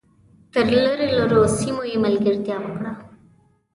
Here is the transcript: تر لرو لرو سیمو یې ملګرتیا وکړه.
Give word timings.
تر 0.53 0.65
لرو 0.83 1.05
لرو 1.17 1.41
سیمو 1.57 1.83
یې 1.89 1.97
ملګرتیا 2.05 2.57
وکړه. 2.61 2.91